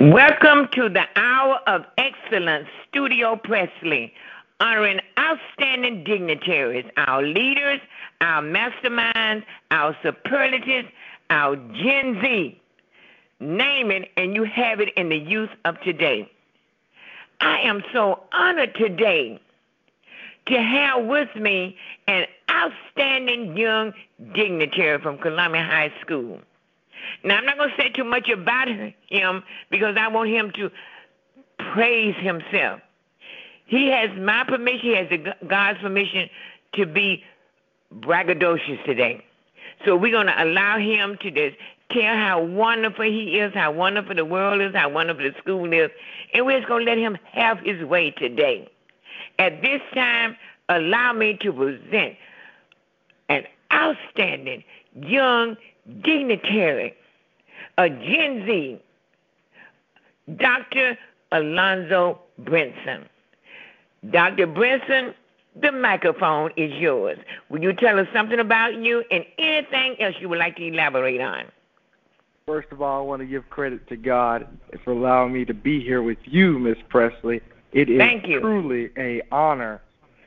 [0.00, 4.14] Welcome to the Hour of Excellence, Studio Presley,
[4.58, 7.80] honoring outstanding dignitaries, our leaders,
[8.22, 10.88] our masterminds, our superlatives,
[11.28, 12.58] our Gen Z.
[13.40, 16.26] Name it, and you have it in the youth of today.
[17.42, 19.38] I am so honored today
[20.46, 21.76] to have with me
[22.08, 23.92] an outstanding young
[24.34, 26.40] dignitary from Columbia High School.
[27.24, 30.70] Now, I'm not going to say too much about him because I want him to
[31.72, 32.80] praise himself.
[33.66, 36.28] He has my permission, he has God's permission
[36.74, 37.22] to be
[37.94, 39.24] braggadocious today.
[39.84, 41.56] So we're going to allow him to just
[41.90, 45.90] tell how wonderful he is, how wonderful the world is, how wonderful the school is,
[46.34, 48.68] and we're just going to let him have his way today.
[49.38, 50.36] At this time,
[50.68, 52.16] allow me to present
[53.28, 55.56] an outstanding young
[56.02, 56.94] dignitary
[57.80, 58.78] a Gen Z,
[60.36, 60.98] Dr.
[61.32, 63.06] Alonzo Brinson.
[64.10, 64.46] Dr.
[64.46, 65.14] Brinson,
[65.60, 67.18] the microphone is yours.
[67.48, 71.20] Will you tell us something about you and anything else you would like to elaborate
[71.20, 71.44] on?
[72.46, 74.46] First of all, I want to give credit to God
[74.84, 77.40] for allowing me to be here with you, Miss Presley.
[77.72, 79.80] It is truly a honor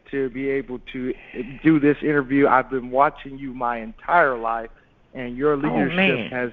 [0.10, 1.14] to be able to
[1.64, 2.48] do this interview.
[2.48, 4.70] I've been watching you my entire life
[5.14, 6.52] and your oh, leadership oh, has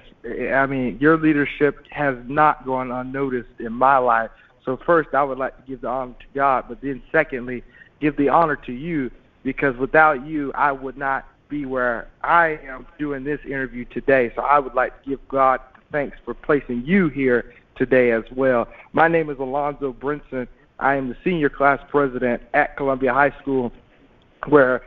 [0.53, 4.31] I mean your leadership has not gone unnoticed in my life.
[4.65, 7.63] So first I would like to give the honor to God, but then secondly,
[7.99, 9.11] give the honor to you
[9.43, 14.31] because without you I would not be where I am doing this interview today.
[14.35, 15.59] So I would like to give God
[15.91, 18.67] thanks for placing you here today as well.
[18.93, 20.47] My name is Alonzo Brinson.
[20.79, 23.71] I am the senior class president at Columbia High School
[24.47, 24.81] where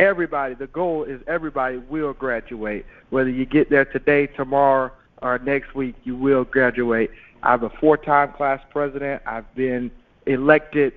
[0.00, 2.86] everybody, the goal is everybody will graduate.
[3.10, 4.90] Whether you get there today, tomorrow,
[5.22, 7.10] or next week, you will graduate.
[7.42, 9.22] I'm a four time class president.
[9.26, 9.90] I've been
[10.26, 10.94] elected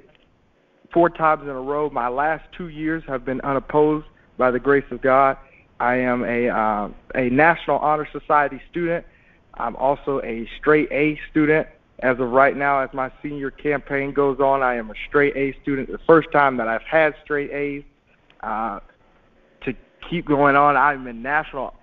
[0.94, 1.90] four times in a row.
[1.90, 5.38] My last two years have been unopposed by the grace of God.
[5.80, 9.06] I am a uh, a National Honor Society student.
[9.56, 11.68] I'm also a straight A student.
[12.00, 15.56] As of right now, as my senior campaign goes on, I am a straight A
[15.62, 15.92] student.
[15.92, 17.84] The first time that I've had straight A's.
[18.42, 18.80] Uh,
[20.10, 21.74] keep going on, I'm in National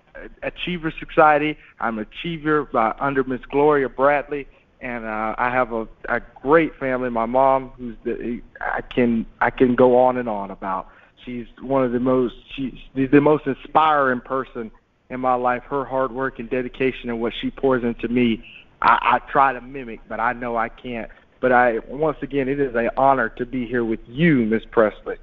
[0.43, 1.57] Achiever Society.
[1.79, 4.47] I'm an achiever by, under Miss Gloria Bradley,
[4.81, 7.09] and uh, I have a, a great family.
[7.09, 10.87] My mom, who's the I can I can go on and on about.
[11.25, 14.71] She's one of the most she's the most inspiring person
[15.09, 15.63] in my life.
[15.63, 18.43] Her hard work and dedication and what she pours into me,
[18.81, 21.09] I, I try to mimic, but I know I can't.
[21.39, 25.17] But I once again, it is an honor to be here with you, Miss Presley.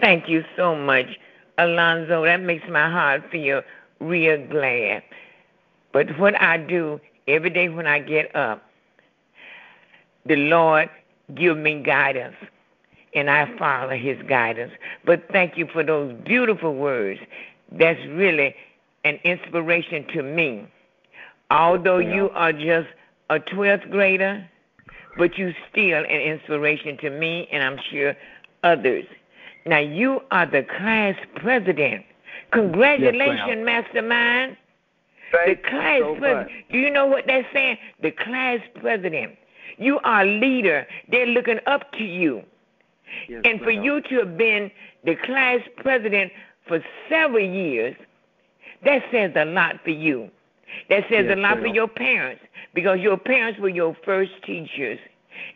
[0.00, 1.06] Thank you so much.
[1.58, 3.62] Alonzo, that makes my heart feel
[4.00, 5.02] real glad.
[5.92, 8.62] But what I do every day when I get up,
[10.26, 10.90] the Lord
[11.34, 12.36] give me guidance,
[13.14, 14.72] and I follow His guidance.
[15.04, 17.20] But thank you for those beautiful words.
[17.70, 18.54] That's really
[19.04, 20.66] an inspiration to me.
[21.50, 22.88] Although you are just
[23.30, 24.48] a 12th grader,
[25.16, 28.16] but you still an inspiration to me, and I'm sure
[28.62, 29.04] others.
[29.66, 32.04] Now you are the class president.
[32.52, 34.56] Congratulations, yes, mastermind.
[35.32, 36.50] Thank the class so president.
[36.70, 37.78] Do you know what they're saying?
[38.02, 39.36] The class president.
[39.78, 40.86] You are a leader.
[41.10, 42.42] They're looking up to you.
[43.28, 44.70] Yes, and for you to have been
[45.04, 46.32] the class president
[46.66, 47.96] for several years,
[48.84, 50.30] that says a lot for you.
[50.88, 52.42] That says yes, a lot for your parents
[52.74, 54.98] because your parents were your first teachers.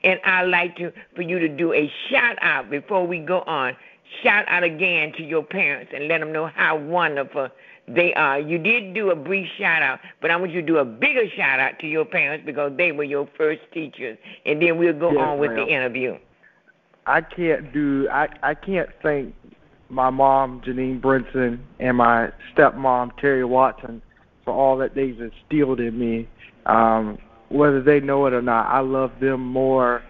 [0.05, 3.77] And I'd like to for you to do a shout out before we go on
[4.23, 7.49] shout out again to your parents and let them know how wonderful
[7.87, 8.39] they are.
[8.39, 11.29] You did do a brief shout out, but I want you to do a bigger
[11.37, 14.19] shout out to your parents because they were your first teachers.
[14.45, 15.67] And then we'll go yes, on with ma'am.
[15.67, 16.19] the interview.
[17.07, 19.35] I can't do I I can't thank
[19.89, 24.03] my mom Janine Brinson and my stepmom Terry Watson
[24.45, 26.29] for all that they've instilled in me.
[26.67, 30.03] Um, whether they know it or not, I love them more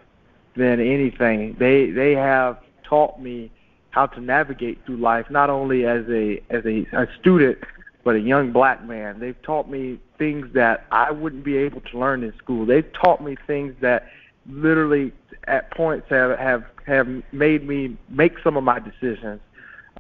[0.56, 1.56] than anything.
[1.58, 3.50] They they have taught me
[3.90, 7.58] how to navigate through life, not only as a as a, a student,
[8.05, 9.20] but a young black man.
[9.20, 12.67] They've taught me things that I wouldn't be able to learn in school.
[12.67, 14.08] They've taught me things that
[14.49, 15.12] literally
[15.46, 19.41] at points have have have made me make some of my decisions.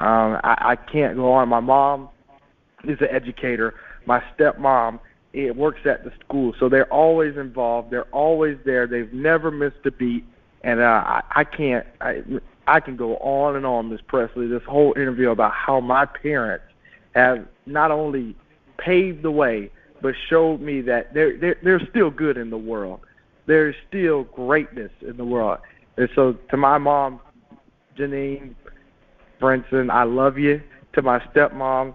[0.00, 1.48] Um, I, I can't go on.
[1.48, 2.08] My mom
[2.84, 3.74] is an educator.
[4.06, 5.00] My stepmom
[5.32, 7.90] it works at the school, so they're always involved.
[7.90, 8.86] They're always there.
[8.86, 10.24] They've never missed a beat,
[10.62, 11.86] and uh, I, I can't.
[12.00, 12.22] I,
[12.66, 16.64] I can go on and on, Miss Presley, this whole interview about how my parents
[17.14, 18.36] have not only
[18.76, 19.70] paved the way,
[20.00, 23.00] but showed me that there, there there's still good in the world.
[23.46, 25.58] There's still greatness in the world.
[25.96, 27.20] And so to my mom,
[27.96, 28.54] Janine
[29.40, 30.62] Brinson, I love you.
[30.94, 31.94] To my stepmom,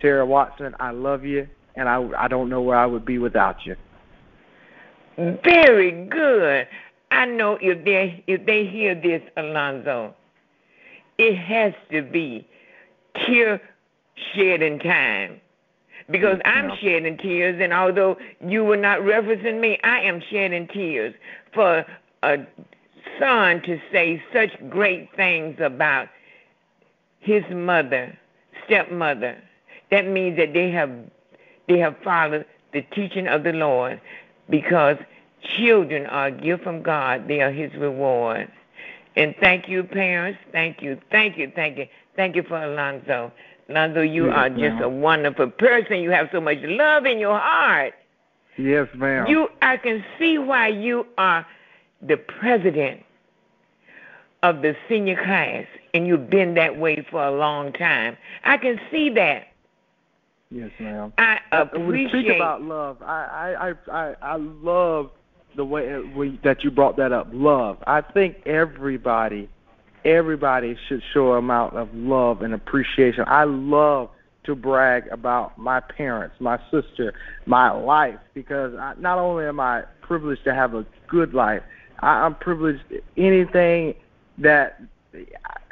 [0.00, 3.66] Tara Watson, I love you, and I I don't know where I would be without
[3.66, 3.76] you.
[5.16, 6.66] Very good.
[7.10, 10.14] I know if they if they hear this, Alonzo,
[11.18, 12.46] it has to be
[13.26, 13.60] tear
[14.34, 15.40] shedding time.
[16.10, 20.68] Because mm, I'm shedding tears, and although you were not referencing me, I am shedding
[20.68, 21.14] tears
[21.54, 21.84] for
[22.22, 22.38] a
[23.18, 26.08] son to say such great things about
[27.20, 28.16] his mother,
[28.66, 29.38] stepmother.
[29.90, 30.90] That means that they have
[31.68, 34.00] they have followed the teaching of the Lord
[34.50, 34.96] because
[35.42, 37.28] children are a gift from God.
[37.28, 38.50] They are his reward.
[39.16, 40.38] And thank you, parents.
[40.52, 41.00] Thank you.
[41.10, 41.52] Thank you.
[41.54, 41.86] Thank you.
[42.16, 43.32] Thank you for Alonzo.
[43.68, 44.82] Alonzo, you yes, are just ma'am.
[44.82, 46.00] a wonderful person.
[46.00, 47.94] You have so much love in your heart.
[48.56, 49.26] Yes, ma'am.
[49.26, 51.46] You I can see why you are
[52.02, 53.02] the president
[54.42, 55.64] of the senior class
[55.94, 58.16] and you've been that way for a long time.
[58.44, 59.48] I can see that.
[60.54, 61.12] Yes, ma'am.
[61.18, 61.80] I uh, appreciate.
[61.80, 65.10] When we speak about love, I I I I love
[65.56, 67.26] the way uh, we, that you brought that up.
[67.32, 67.78] Love.
[67.88, 69.48] I think everybody,
[70.04, 73.24] everybody should show amount of love and appreciation.
[73.26, 74.10] I love
[74.44, 77.14] to brag about my parents, my sister,
[77.46, 81.62] my life because I, not only am I privileged to have a good life,
[81.98, 82.84] I, I'm privileged
[83.16, 83.94] anything
[84.38, 84.80] that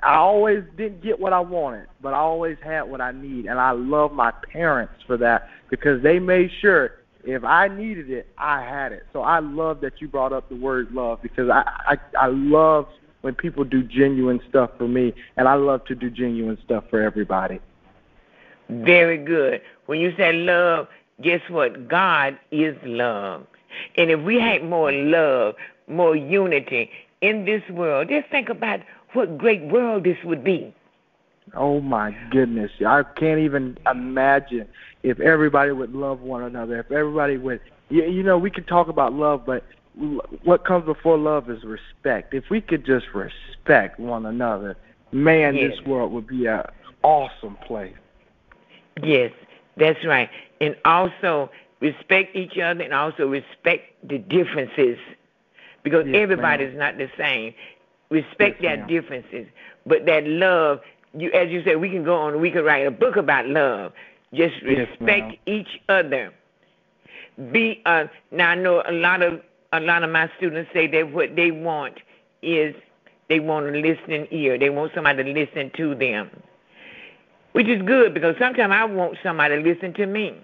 [0.03, 3.59] I always didn't get what I wanted, but I always had what I need, and
[3.59, 6.93] I love my parents for that because they made sure
[7.25, 9.07] if I needed it, I had it.
[9.13, 12.89] So I love that you brought up the word love because I I, I love
[13.21, 17.01] when people do genuine stuff for me, and I love to do genuine stuff for
[17.01, 17.61] everybody.
[18.69, 19.63] Very good.
[19.87, 20.89] When you say love,
[21.21, 21.89] guess what?
[21.89, 23.47] God is love.
[23.97, 25.55] And if we had more love,
[25.87, 26.91] more unity
[27.21, 28.81] in this world, just think about
[29.15, 30.75] what great world this would be.
[31.55, 32.71] Oh my goodness.
[32.87, 34.69] I can't even imagine
[35.03, 36.79] if everybody would love one another.
[36.79, 37.61] If everybody would
[37.93, 39.65] you, you know, we could talk about love, but
[40.45, 42.33] what comes before love is respect.
[42.33, 44.77] If we could just respect one another,
[45.13, 45.73] man, yes.
[45.73, 46.73] this world would be a
[47.03, 47.95] awesome place.
[49.03, 49.33] Yes,
[49.77, 50.31] that's right.
[50.61, 51.51] And also
[51.81, 54.99] respect each other and also respect the differences
[55.83, 57.53] because yes, everybody's not the same.
[58.13, 59.47] Respect yes, their differences,
[59.87, 60.81] but that love.
[61.15, 62.41] You, as you said, we can go on.
[62.41, 63.93] We can write a book about love.
[64.35, 66.33] Just respect each other.
[67.51, 68.51] Be uh, now.
[68.51, 69.41] I know a lot of
[69.73, 72.01] a lot of my students say that what they want
[72.43, 72.75] is
[73.31, 74.59] they want a listening ear.
[74.59, 76.29] They want somebody to listen to them,
[77.53, 80.37] which is good because sometimes I want somebody to listen to me.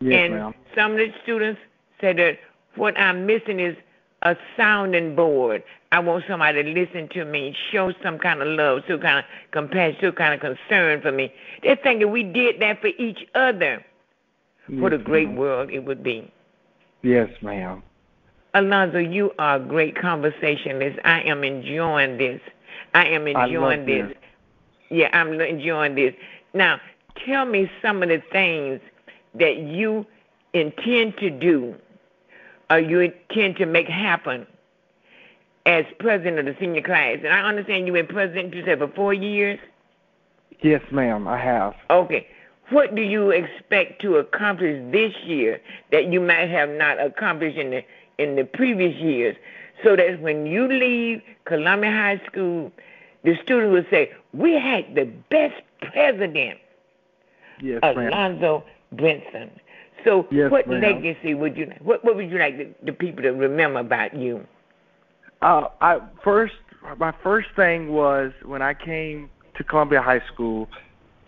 [0.00, 0.54] Yes, and ma'am.
[0.76, 1.60] some of the students
[2.00, 2.38] say that
[2.76, 3.76] what I'm missing is
[4.22, 5.62] a sounding board.
[5.94, 9.24] I want somebody to listen to me, show some kind of love, some kind of
[9.52, 11.32] compassion, some kind of concern for me.
[11.62, 13.80] They're thinking we did that for each other.
[14.68, 15.36] Yes, what a great ma'am.
[15.36, 16.32] world it would be.
[17.02, 17.80] Yes, ma'am.
[18.54, 20.98] Alonzo, you are a great conversationalist.
[21.04, 22.40] I am enjoying this.
[22.92, 24.08] I am enjoying I this.
[24.08, 24.16] this.
[24.90, 26.12] Yeah, I'm enjoying this.
[26.54, 26.80] Now,
[27.24, 28.80] tell me some of the things
[29.36, 30.04] that you
[30.54, 31.76] intend to do
[32.68, 34.44] or you intend to make happen
[35.66, 37.18] as president of the senior class.
[37.24, 39.58] And I understand you've been president, you said, for four years?
[40.62, 41.74] Yes, ma'am, I have.
[41.90, 42.26] Okay.
[42.70, 45.60] What do you expect to accomplish this year
[45.92, 47.84] that you might have not accomplished in the
[48.16, 49.36] in the previous years?
[49.82, 52.72] So that when you leave Columbia High School,
[53.22, 55.60] the students will say, We had the best
[55.92, 56.58] president,
[57.60, 59.50] yes, Alonzo Brinson.
[60.04, 60.80] So, yes, what ma'am.
[60.80, 64.46] legacy would you what what would you like the, the people to remember about you?
[65.44, 66.54] Uh, I first
[66.96, 70.70] my first thing was when I came to Columbia High School.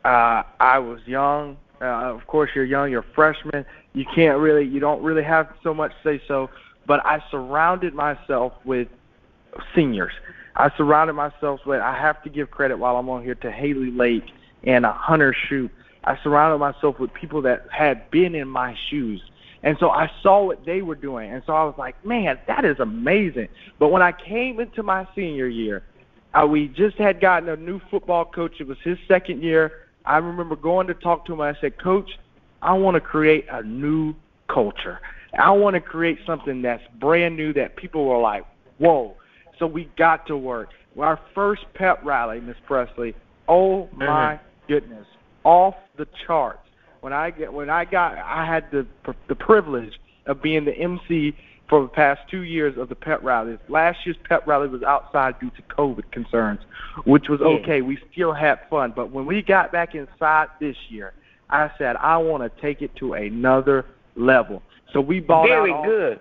[0.07, 1.59] Uh, I was young.
[1.83, 2.91] Uh, of course, you're young.
[2.91, 3.67] You're a freshman.
[3.93, 6.49] You can't really, you don't really have so much say so.
[6.87, 8.89] But I surrounded myself with
[9.75, 10.15] seniors.
[10.55, 11.83] I surrounded myself with.
[11.83, 14.25] I have to give credit while I'm on here to Haley Lake
[14.65, 15.69] and uh, Hunter Shoup
[16.07, 19.21] I surrounded myself with people that had been in my shoes.
[19.67, 21.33] And so I saw what they were doing.
[21.33, 23.49] And so I was like, man, that is amazing.
[23.81, 25.83] But when I came into my senior year,
[26.35, 28.61] uh, we just had gotten a new football coach.
[28.61, 29.73] It was his second year.
[30.05, 31.41] I remember going to talk to him.
[31.41, 32.17] I said, Coach,
[32.63, 34.15] I want to create a new
[34.47, 35.01] culture.
[35.37, 38.45] I want to create something that's brand new that people were like,
[38.79, 39.17] whoa.
[39.59, 40.69] So we got to work.
[40.97, 43.17] Our first pep rally, Miss Presley,
[43.49, 44.73] oh my mm-hmm.
[44.73, 45.07] goodness
[45.43, 46.66] off the charts.
[47.07, 48.85] When I get when I got I had the
[49.29, 49.93] the privilege
[50.27, 51.37] of being the MC
[51.69, 53.61] for the past two years of the pet rallies.
[53.69, 56.59] Last year's pet rally was outside due to COVID concerns,
[57.05, 57.81] which was okay.
[57.81, 61.13] We still had fun, but when we got back inside this year,
[61.49, 63.87] I said I want to take it to another
[64.17, 64.61] level.
[64.93, 66.21] So we bought Very out good.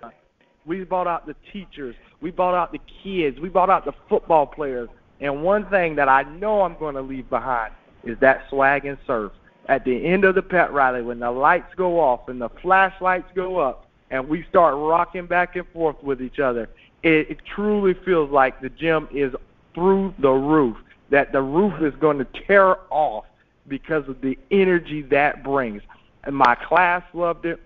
[0.66, 1.96] We bought out the teachers.
[2.20, 3.40] We bought out the kids.
[3.40, 4.88] We bought out the football players.
[5.20, 7.74] And one thing that I know I'm going to leave behind
[8.04, 9.32] is that swag and surf.
[9.68, 13.30] At the end of the pet rally, when the lights go off and the flashlights
[13.34, 16.68] go up, and we start rocking back and forth with each other,
[17.02, 19.34] it, it truly feels like the gym is
[19.74, 20.76] through the roof.
[21.10, 23.24] That the roof is going to tear off
[23.68, 25.82] because of the energy that brings.
[26.24, 27.60] And my class loved it.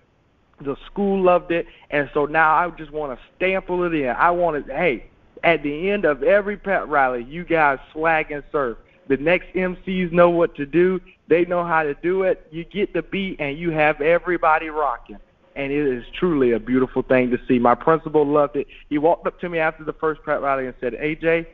[0.59, 4.09] The school loved it, and so now I just want to stample it in.
[4.09, 5.05] I want to, hey,
[5.43, 8.77] at the end of every pet rally, you guys swag and surf.
[9.07, 11.01] The next MCs know what to do.
[11.31, 12.45] They know how to do it.
[12.51, 15.17] You get the beat, and you have everybody rocking.
[15.55, 17.57] And it is truly a beautiful thing to see.
[17.57, 18.67] My principal loved it.
[18.89, 21.45] He walked up to me after the first pet rally and said, AJ,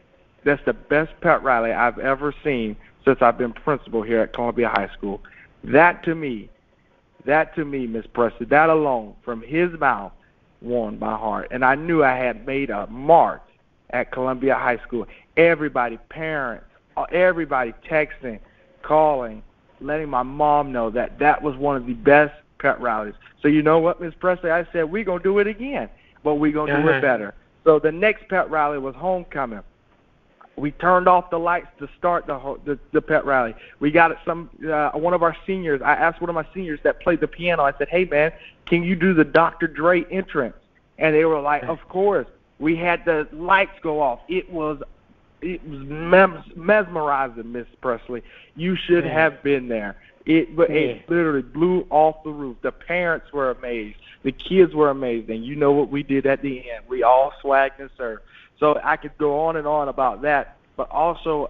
[0.43, 4.69] that's the best pet rally I've ever seen since I've been principal here at Columbia
[4.69, 5.21] High School.
[5.63, 6.49] That to me
[7.27, 10.13] that to me, Miss Presley, that alone from his mouth
[10.61, 11.49] won my heart.
[11.51, 13.43] And I knew I had made a mark
[13.91, 15.05] at Columbia High School.
[15.35, 16.65] Everybody, parents,
[16.95, 18.39] uh, everybody texting,
[18.81, 19.43] calling,
[19.79, 23.13] letting my mom know that that was one of the best pet rallies.
[23.41, 24.51] So you know what, Miss Presley?
[24.51, 25.89] I said we're gonna do it again,
[26.23, 26.81] but we're gonna uh-huh.
[26.81, 27.01] do it uh-huh.
[27.01, 27.33] better.
[27.63, 29.63] So the next pet rally was homecoming
[30.57, 33.55] we turned off the lights to start the the, the pet rally.
[33.79, 35.81] We got some uh, one of our seniors.
[35.81, 37.63] I asked one of my seniors that played the piano.
[37.63, 38.33] I said, "Hey man,
[38.65, 39.67] can you do the Dr.
[39.67, 40.57] Dre entrance?"
[40.97, 42.27] And they were like, "Of course."
[42.59, 44.21] We had the lights go off.
[44.27, 44.81] It was
[45.41, 48.23] it was mes- mesmerizing, Miss Presley.
[48.55, 49.13] You should yeah.
[49.13, 49.97] have been there.
[50.25, 50.75] It but yeah.
[50.75, 52.57] it literally blew off the roof.
[52.61, 53.97] The parents were amazed.
[54.23, 56.85] The kids were amazed, and you know what we did at the end?
[56.87, 58.23] We all swagged and served.
[58.59, 61.49] So I could go on and on about that, but also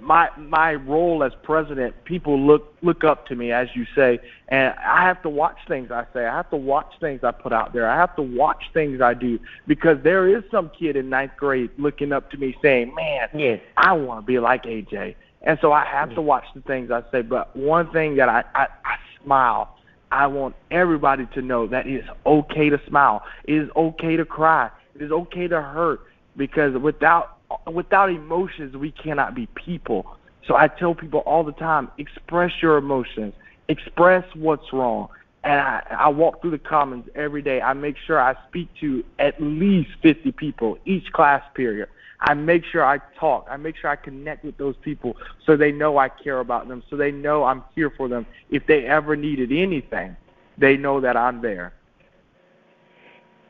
[0.00, 4.74] my my role as president, people look look up to me, as you say, and
[4.78, 6.26] I have to watch things I say.
[6.26, 7.88] I have to watch things I put out there.
[7.88, 11.70] I have to watch things I do because there is some kid in ninth grade
[11.78, 13.60] looking up to me saying, "Man, yes.
[13.76, 17.02] I want to be like AJ." And so I have to watch the things I
[17.12, 17.22] say.
[17.22, 19.72] But one thing that I, I, I smile.
[20.12, 23.24] I want everybody to know that it's okay to smile.
[23.44, 24.70] It is okay to cry.
[24.94, 26.00] It is okay to hurt
[26.36, 27.35] because without
[27.66, 30.16] without emotions, we cannot be people.
[30.46, 33.34] So I tell people all the time, express your emotions,
[33.68, 35.08] express what's wrong.
[35.44, 37.60] And I, I walk through the commons every day.
[37.60, 41.88] I make sure I speak to at least 50 people each class period.
[42.20, 43.46] I make sure I talk.
[43.50, 46.82] I make sure I connect with those people so they know I care about them,
[46.88, 48.26] so they know I'm here for them.
[48.50, 50.16] If they ever needed anything,
[50.58, 51.74] they know that I'm there.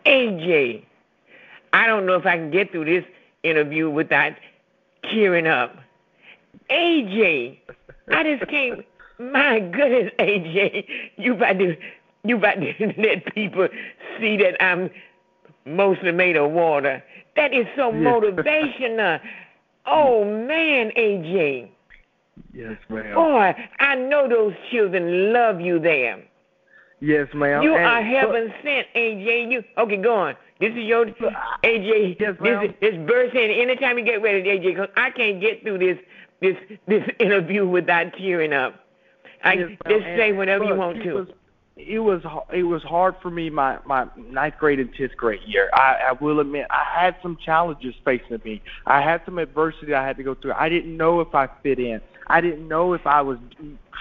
[0.05, 0.85] AJ,
[1.73, 3.05] I don't know if I can get through this
[3.49, 4.33] interview without
[5.11, 5.77] tearing up.
[6.71, 7.59] AJ,
[8.09, 8.85] I just can't.
[9.19, 10.87] My goodness, AJ,
[11.17, 11.77] you about to
[12.25, 13.69] you about to let people
[14.19, 14.91] see that I'm
[15.65, 17.03] mostly made of water.
[17.37, 19.21] That is so motivational.
[19.87, 21.71] oh man, AJ.
[22.53, 23.15] Yes, ma'am.
[23.15, 26.23] Boy, I know those children love you there.
[27.01, 27.63] Yes, ma'am.
[27.63, 29.53] You and, are heaven sent, AJ.
[29.53, 29.97] You okay?
[29.97, 30.37] Go on.
[30.61, 32.17] This is your AJ.
[32.19, 32.37] Yes.
[32.41, 35.99] This is, this saying anytime you get ready, AJ, because I can't get through this
[36.41, 38.75] this this interview without tearing up.
[39.45, 41.13] I yes, just say whatever look, you want to.
[41.13, 41.29] Was,
[41.77, 42.23] it was
[42.55, 45.69] it was hard for me my my ninth grade and tenth grade year.
[45.75, 48.63] I, I will admit I had some challenges facing me.
[48.87, 50.55] I had some adversity I had to go through.
[50.55, 52.01] I didn't know if I fit in.
[52.29, 53.39] I didn't know if I was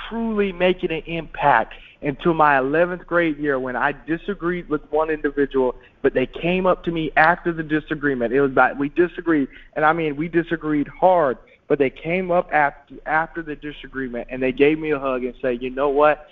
[0.09, 5.75] truly making an impact until my 11th grade year when I disagreed with one individual,
[6.05, 8.31] but they came up to me after the disagreement.
[8.31, 12.47] It was about we disagreed, and I mean we disagreed hard, but they came up
[12.53, 16.29] after after the disagreement and they gave me a hug and said, "You know what?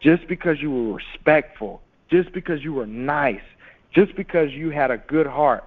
[0.00, 1.80] Just because you were respectful,
[2.10, 3.40] just because you were nice,
[3.90, 5.64] just because you had a good heart,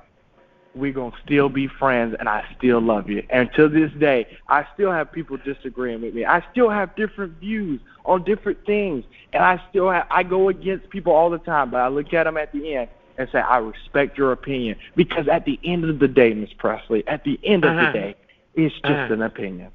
[0.76, 3.24] we're to still be friends and I still love you.
[3.32, 6.24] And to this day, I still have people disagreeing with me.
[6.24, 9.06] I still have different views on different things.
[9.34, 12.26] And I still have, I go against people all the time, but I look at
[12.26, 14.78] them at the end and say, I respect your opinion.
[14.96, 17.92] Because at the end of the day, Miss Presley, at the end of uh-huh.
[17.92, 18.16] the day,
[18.56, 19.14] it's just uh-huh.
[19.14, 19.72] an opinion.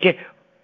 [0.00, 0.12] Yeah.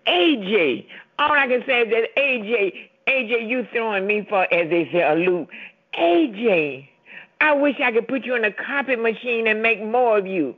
[0.07, 0.87] AJ,
[1.19, 2.73] all I can say is that AJ,
[3.07, 5.49] AJ, you throwing me for, as they say, a loop.
[5.99, 6.89] AJ,
[7.41, 10.55] I wish I could put you in a copy machine and make more of you.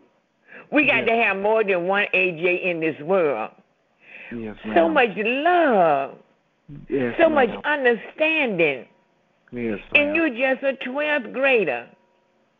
[0.70, 1.08] We got yes.
[1.08, 3.50] to have more than one AJ in this world.
[4.34, 6.16] Yes, so much love.
[6.88, 8.86] Yes, so much understanding.
[9.52, 11.86] Yes, And you're just a 12th grader.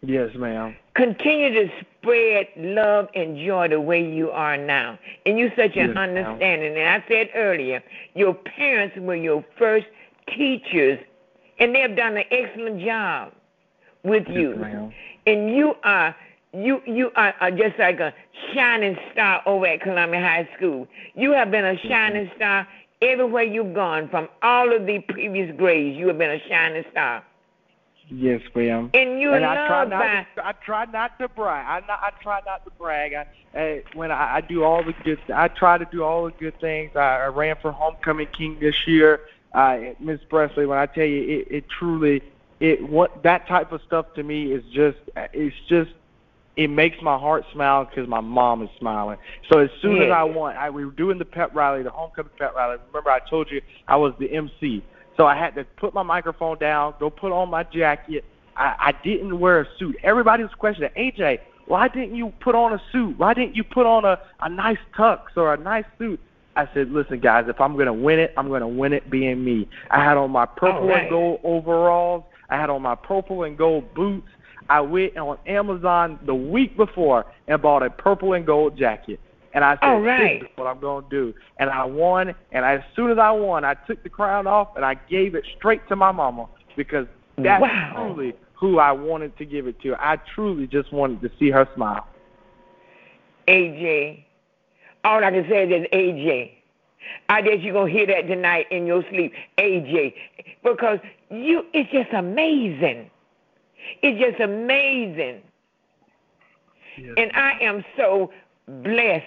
[0.03, 0.77] Yes, ma'am.
[0.95, 4.99] Continue to spread love and joy the way you are now.
[5.25, 6.77] And you're such an yes, understanding.
[6.77, 7.83] And I said earlier,
[8.15, 9.87] your parents were your first
[10.29, 10.99] teachers,
[11.59, 13.33] and they have done an excellent job
[14.03, 14.57] with yes, you.
[14.57, 14.93] Ma'am.
[15.27, 16.15] And you are
[16.53, 18.13] you you are, are just like a
[18.53, 20.87] shining star over at Columbia High School.
[21.15, 22.67] You have been a shining star
[23.03, 25.99] everywhere you've gone, from all of the previous grades.
[25.99, 27.25] You have been a shining star.
[28.09, 28.91] Yes, ma'am.
[28.95, 30.01] And you're and I try not.
[30.01, 30.27] by.
[30.37, 31.67] To, I try not to brag.
[31.67, 32.01] I not.
[32.03, 33.15] I try not to brag.
[33.15, 35.19] I, uh, when I, I do all the good.
[35.35, 36.95] I try to do all the good things.
[36.95, 39.21] I, I ran for homecoming king this year,
[39.55, 40.67] uh, Miss Presley.
[40.67, 42.23] When I tell you, it, it truly,
[42.61, 44.99] it what that type of stuff to me is just.
[45.17, 45.93] It's just.
[46.57, 49.19] It makes my heart smile because my mom is smiling.
[49.51, 50.07] So as soon yes.
[50.07, 52.77] as I want, I, we were doing the pep rally, the homecoming pep rally.
[52.89, 54.85] Remember, I told you I was the MC.
[55.17, 58.25] So I had to put my microphone down, go put on my jacket.
[58.57, 59.97] I, I didn't wear a suit.
[60.03, 63.19] Everybody was questioning, AJ, why didn't you put on a suit?
[63.19, 66.21] Why didn't you put on a, a nice tux or a nice suit?
[66.55, 69.11] I said, listen, guys, if I'm going to win it, I'm going to win it
[69.11, 69.69] being me.
[69.91, 71.05] I had on my purple right.
[71.05, 72.25] and oh, gold overalls.
[72.51, 74.29] I had on my purple and gold boots.
[74.69, 79.21] I went on Amazon the week before and bought a purple and gold jacket.
[79.54, 80.40] And I said, All right.
[80.40, 81.35] this is what I'm going to do.
[81.59, 82.35] And I won.
[82.52, 85.45] And as soon as I won, I took the crown off and I gave it
[85.57, 87.07] straight to my mama because
[87.38, 87.45] mm.
[87.45, 87.92] that's wow.
[87.95, 89.95] truly who I wanted to give it to.
[89.99, 92.07] I truly just wanted to see her smile.
[93.49, 94.25] AJ,
[95.04, 96.52] all I can say is AJ.
[97.28, 100.14] I guess you're gonna hear that tonight in your sleep, AJ,
[100.62, 101.00] because
[101.31, 103.11] you it's just amazing.
[104.03, 105.43] It's just amazing.
[106.99, 107.15] Yes.
[107.17, 108.33] And I am so
[108.69, 109.25] blessed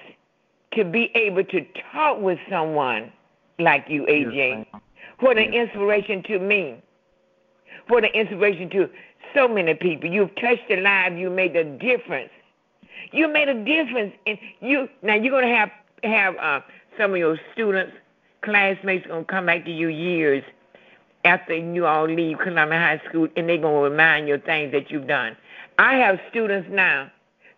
[0.73, 3.11] to be able to talk with someone
[3.59, 4.65] like you, AJ.
[4.73, 4.81] Yes,
[5.19, 5.67] what an yes.
[5.67, 6.81] inspiration to me.
[7.87, 8.89] What an inspiration to
[9.33, 10.09] so many people.
[10.09, 11.15] You've touched the lives.
[11.17, 12.31] You made a difference.
[13.11, 15.69] You made a difference, and you now you're gonna have
[16.03, 16.59] have uh,
[16.97, 17.93] some of your students,
[18.41, 20.43] classmates, gonna come back to you years
[21.25, 24.91] after you all leave Columbia High School, and they're gonna remind you of things that
[24.91, 25.35] you've done.
[25.77, 27.11] I have students now.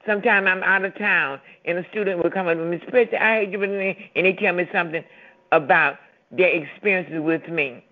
[0.06, 3.18] Sometimes I'm out of town, and a student will come up to me, Miss Presley,
[3.18, 5.04] I heard you, and they tell me something
[5.52, 5.98] about
[6.32, 7.84] their experiences with me.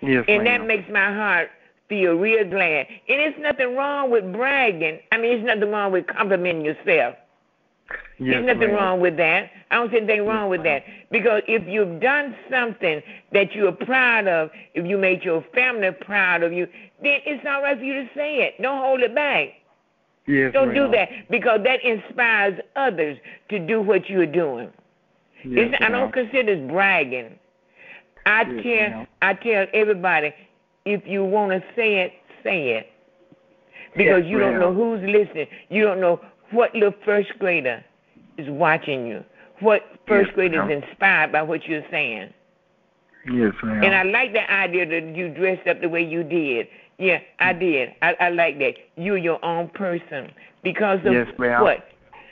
[0.00, 1.50] Yes, and that makes my heart
[1.88, 2.86] feel real glad.
[3.08, 5.00] And it's nothing wrong with bragging.
[5.10, 7.16] I mean, there's nothing wrong with complimenting yourself.
[7.90, 8.74] Yes, There's nothing ma'am.
[8.76, 9.50] wrong with that.
[9.70, 10.84] I don't see anything wrong with that.
[11.10, 16.42] Because if you've done something that you're proud of, if you made your family proud
[16.42, 16.66] of you,
[17.02, 18.60] then it's all right for you to say it.
[18.60, 19.48] Don't hold it back.
[20.26, 23.16] Yes, Don't do that because that inspires others
[23.48, 24.70] to do what you're doing.
[25.44, 27.38] Yes, It's, I don't consider it bragging.
[28.26, 29.06] I Yes, tell ma'am.
[29.22, 30.34] I tell everybody,
[30.84, 32.88] if you want to say it, say it,
[33.96, 35.46] because you don't know who's listening.
[35.70, 37.84] You don't know what little first grader
[38.36, 39.24] is watching you.
[39.60, 42.32] What first Yes, grader is inspired by what you're saying.
[43.30, 43.82] Yes, ma'am.
[43.84, 46.68] And I like the idea that you dressed up the way you did.
[46.98, 47.90] Yeah, I did.
[48.02, 48.74] I, I like that.
[48.96, 50.32] You're your own person
[50.62, 51.62] because of Yes, ma'am.
[51.62, 51.88] what?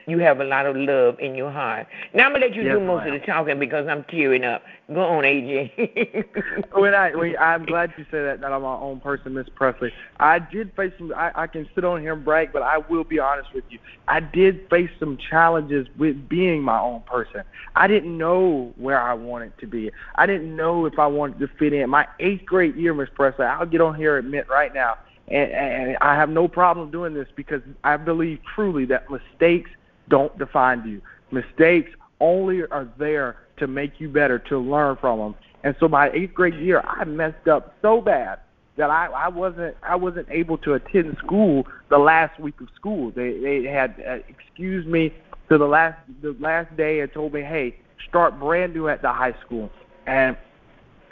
[0.09, 1.88] You have a lot of love in your heart.
[2.14, 4.62] Now I'm gonna let you Yes, do most of the talking because I'm tearing up.
[4.95, 6.25] Go on, AJ.
[6.75, 8.40] when I, when I'm glad you say that.
[8.40, 9.92] That I'm my own person, Miss Presley.
[10.21, 11.12] I did face some.
[11.16, 13.81] I, I can sit on here and brag, but I will be honest with you.
[14.07, 17.42] I did face some challenges with being my own person.
[17.75, 19.90] I didn't know where I wanted to be.
[20.14, 21.90] I didn't know if I wanted to fit in.
[21.90, 23.47] My eighth grade year, Miss Presley.
[23.47, 27.12] I'll get on here and admit right now, and, and I have no problem doing
[27.12, 29.71] this because I believe truly that mistakes
[30.09, 31.01] don't define you.
[31.31, 31.90] Mistakes
[32.21, 35.35] only are there to make you better, to learn from them.
[35.64, 38.38] And so my eighth grade year, I messed up so bad
[38.77, 43.11] that I, I wasn't I wasn't able to attend school the last week of school.
[43.11, 45.12] They they had uh, excused me
[45.49, 47.77] to the last the last day and told me, hey,
[48.09, 49.71] start brand new at the high school.
[50.07, 50.37] And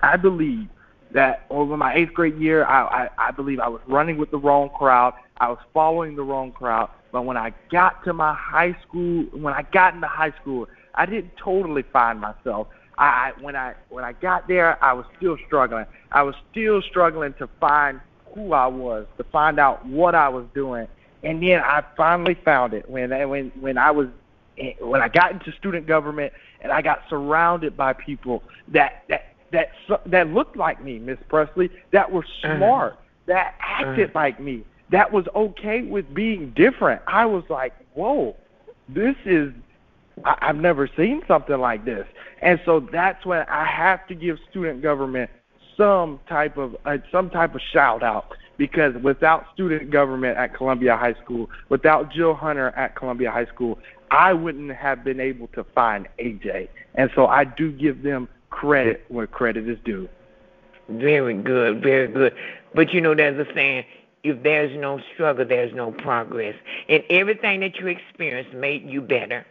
[0.03, 0.69] I believe
[1.15, 4.37] that over my eighth grade year, I, I, I believe I was running with the
[4.37, 5.15] wrong crowd.
[5.39, 6.91] I was following the wrong crowd.
[7.13, 11.07] But when I got to my high school, when I got into high school, I
[11.07, 12.67] didn't totally find myself.
[12.99, 15.87] I, I when I when I got there, I was still struggling.
[16.11, 18.01] I was still struggling to find
[18.35, 20.89] who I was, to find out what I was doing.
[21.23, 24.09] And then I finally found it when when when I was
[24.59, 29.34] eh, when I got into student government and I got surrounded by people that that
[29.55, 29.69] that
[30.07, 35.25] that looked like me, Miss Presley, that were smart, that acted like me, that was
[35.35, 37.01] okay with being different.
[37.07, 38.37] I was like, whoa,
[38.89, 39.53] this is
[40.25, 42.07] I, I've never seen something like this.
[42.43, 45.31] And so that's when I have to give student government
[45.77, 50.97] some type of uh, some type of shout out because without student government at Columbia
[50.97, 53.79] High School, without Jill Hunter at Columbia High School,
[54.11, 56.69] I wouldn't have been able to find AJ.
[56.95, 60.09] And so I do give them credit where credit is due.
[60.89, 62.35] Very good, very good.
[62.75, 63.85] But you know, there's a saying:
[64.23, 66.55] if there's no struggle, there's no progress.
[66.89, 69.45] And everything that you experienced made you better.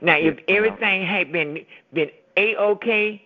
[0.00, 3.22] Now, if everything had been been a okay,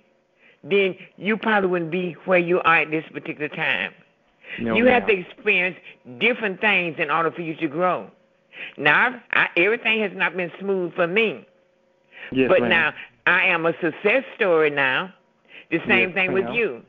[0.64, 3.92] then you probably wouldn't be where you are at this particular time.
[4.60, 5.76] No, you have to experience
[6.18, 8.10] different things in order for you to grow.
[8.76, 11.46] Now, I, everything has not been smooth for me.
[12.32, 12.70] Yes, but ma'am.
[12.70, 12.94] now
[13.26, 15.12] I am a success story now.
[15.70, 16.82] The same yes, thing with you.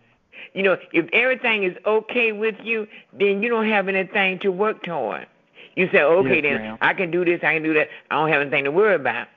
[0.53, 4.83] You know, if everything is okay with you, then you don't have anything to work
[4.83, 5.27] toward.
[5.75, 6.77] You say, okay, yes, then ma'am.
[6.81, 7.89] I can do this, I can do that.
[8.11, 9.27] I don't have anything to worry about.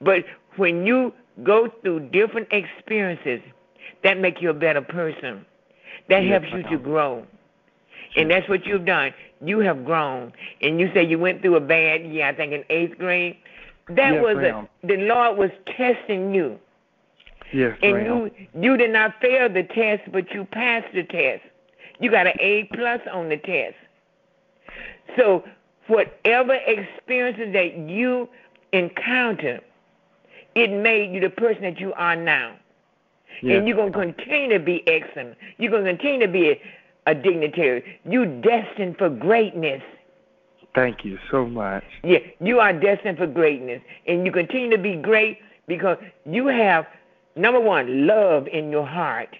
[0.00, 0.24] But
[0.56, 3.40] when you go through different experiences,
[4.02, 5.44] that make you a better person.
[6.08, 6.72] That yes, helps you ma'am.
[6.72, 7.26] to grow.
[8.16, 9.12] And that's what you've done.
[9.40, 10.32] You have grown.
[10.60, 13.36] And you say you went through a bad year, I think in eighth grade.
[13.88, 14.68] That yes, was ma'am.
[14.82, 16.58] a, the Lord was testing you.
[17.52, 18.06] Yes, and ma'am.
[18.06, 21.42] you you did not fail the test, but you passed the test.
[22.00, 23.76] You got an A plus on the test.
[25.16, 25.44] So
[25.86, 28.28] whatever experiences that you
[28.72, 29.60] encounter,
[30.54, 32.56] it made you the person that you are now.
[33.42, 33.58] yes.
[33.58, 35.36] And you're going to continue to be excellent.
[35.58, 36.60] You're going to continue to be a,
[37.06, 38.00] a dignitary.
[38.04, 39.82] You're destined for greatness.
[40.74, 41.84] Thank you so much.
[42.02, 43.80] Yeah, you are destined for greatness.
[44.06, 46.86] And you continue to be great because you have,
[47.36, 49.36] number one, love in your heart.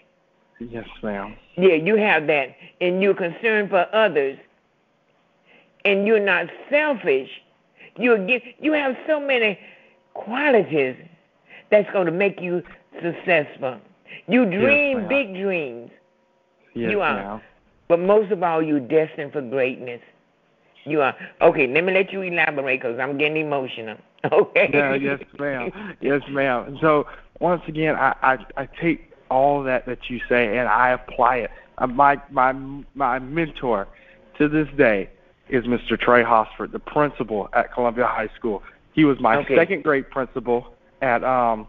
[0.61, 1.37] Yes, ma'am.
[1.57, 2.55] Yeah, you have that.
[2.81, 4.39] And you're concerned for others.
[5.85, 7.29] And you're not selfish.
[7.97, 9.59] You you have so many
[10.15, 10.97] qualities
[11.71, 12.63] that's going to make you
[13.03, 13.79] successful.
[14.27, 15.09] You dream ma'am.
[15.09, 15.91] big dreams.
[16.75, 17.15] Yes, You are.
[17.15, 17.41] ma'am.
[17.89, 20.01] But most of all, you're destined for greatness.
[20.85, 21.17] You are.
[21.41, 23.97] Okay, let me let you elaborate because I'm getting emotional.
[24.33, 24.71] Okay.
[24.73, 25.71] Yeah, yes, ma'am.
[26.01, 26.79] Yes, ma'am.
[26.81, 27.07] So
[27.41, 31.51] once again, I, I I take all that that you say and I apply it.
[31.77, 32.53] Uh, my my
[32.95, 33.87] my mentor
[34.39, 35.11] to this day
[35.51, 36.01] is Mr.
[36.01, 38.63] Trey Hosford, the principal at Columbia High School.
[38.95, 39.57] He was my Okay.
[39.57, 41.67] second grade principal at um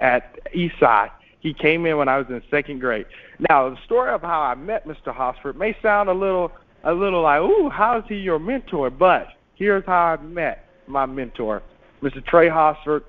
[0.00, 1.10] at Eastside.
[1.40, 3.04] He came in when I was in second grade.
[3.50, 5.14] Now the story of how I met Mr.
[5.14, 6.52] Hosford may sound a little
[6.88, 8.88] a little like, ooh, how is he your mentor?
[8.88, 11.62] But here's how I met my mentor,
[12.02, 12.24] Mr.
[12.24, 13.04] Trey Hosford.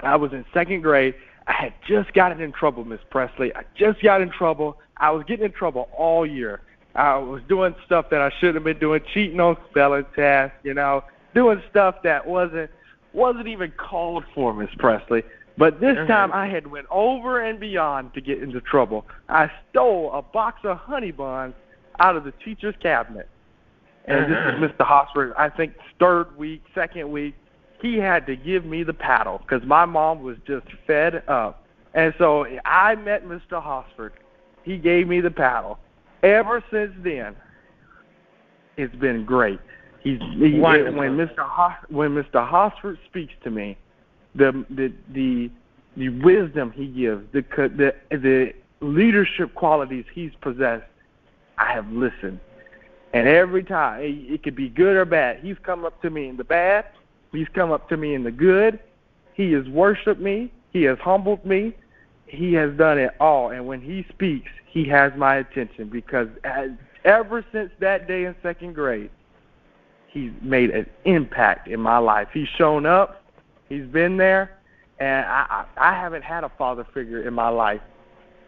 [0.00, 1.14] I was in second grade.
[1.46, 3.54] I had just gotten in trouble, Miss Presley.
[3.54, 4.78] I just got in trouble.
[4.96, 6.62] I was getting in trouble all year.
[6.94, 10.72] I was doing stuff that I shouldn't have been doing, cheating on spelling tests, you
[10.72, 11.04] know,
[11.34, 12.70] doing stuff that wasn't
[13.12, 15.22] wasn't even called for, Miss Presley.
[15.58, 16.06] But this Mhm.
[16.06, 19.06] time I had went over and beyond to get into trouble.
[19.28, 21.54] I stole a box of honey buns
[22.00, 23.28] out of the teacher's cabinet.
[24.06, 24.68] And this is uh-huh.
[24.68, 24.86] Mr.
[24.86, 27.34] Hosford, I think third week, second week.
[27.82, 31.66] He had to give me the paddle because my mom was just fed up.
[31.94, 33.62] And so I met Mr.
[33.62, 34.14] Hosford.
[34.62, 35.78] He gave me the paddle.
[36.22, 37.36] Ever since then,
[38.76, 39.60] it's been great.
[40.00, 40.98] He's he, Wonderful.
[40.98, 41.38] when Mr.
[41.40, 42.46] Hos, when Mr.
[42.46, 43.76] Hosford speaks to me,
[44.34, 45.50] the the the
[45.96, 50.84] the wisdom he gives, the the the leadership qualities he's possessed,
[51.58, 52.40] I have listened.
[53.12, 55.40] And every time, it, it could be good or bad.
[55.40, 56.86] He's come up to me in the bad.
[57.32, 58.78] He's come up to me in the good.
[59.34, 60.52] He has worshiped me.
[60.70, 61.74] He has humbled me.
[62.26, 63.50] He has done it all.
[63.50, 66.70] And when he speaks, he has my attention because as,
[67.04, 69.10] ever since that day in second grade,
[70.08, 72.28] he's made an impact in my life.
[72.32, 73.22] He's shown up.
[73.68, 74.58] He's been there.
[74.98, 77.82] And I, I, I haven't had a father figure in my life.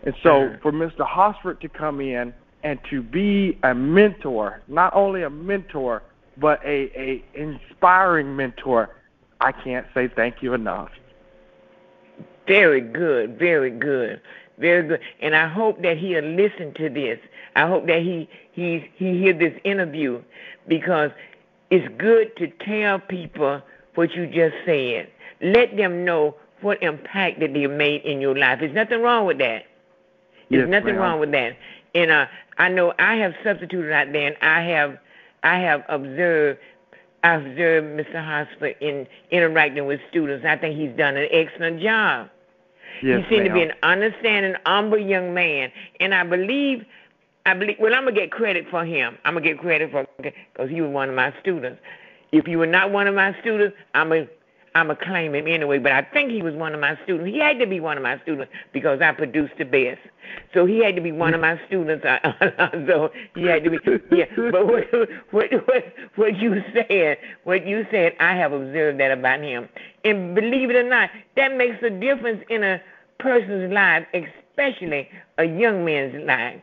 [0.04, 1.06] And so for Mr.
[1.06, 6.02] Hosford to come in and to be a mentor, not only a mentor,
[6.36, 8.90] but a, a inspiring mentor,
[9.40, 10.90] I can't say thank you enough.
[12.46, 14.20] Very good, very good,
[14.58, 15.00] very good.
[15.20, 17.18] And I hope that he'll listen to this.
[17.54, 20.22] I hope that he he he hear this interview
[20.66, 21.10] because
[21.70, 23.60] it's good to tell people
[23.94, 25.10] what you just said.
[25.40, 28.60] Let them know what impact that they made in your life.
[28.60, 29.64] There's nothing wrong with that.
[30.50, 31.02] There's Yes, nothing ma'am.
[31.02, 31.56] wrong with that.
[31.94, 32.26] And uh,
[32.58, 34.98] I know I have substituted out there, and I have
[35.42, 36.58] I have observed
[37.24, 38.24] I observed Mr.
[38.24, 40.44] Hosford in interacting with students.
[40.46, 42.30] I think he's done an excellent job.
[43.02, 46.84] Yes, he seemed to be an understanding, humble young man, and I believe,
[47.46, 47.76] I believe.
[47.80, 49.18] Well, I'm gonna get credit for him.
[49.24, 51.80] I'm gonna get credit for because he was one of my students.
[52.32, 54.26] If you were not one of my students, I'm gonna,
[54.74, 57.30] I'm a claim him anyway, but I think he was one of my students.
[57.30, 60.00] He had to be one of my students because I produced the best.
[60.54, 62.04] So he had to be one of my students.
[62.04, 62.18] Uh,
[62.86, 63.78] so he had to be.
[64.10, 64.26] Yeah.
[64.36, 64.84] But what
[65.30, 65.84] what what,
[66.16, 69.68] what you said, what you said, I have observed that about him.
[70.04, 72.80] And believe it or not, that makes a difference in a
[73.18, 76.60] person's life, especially a young man's life.